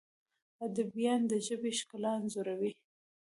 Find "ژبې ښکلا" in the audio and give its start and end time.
1.45-2.11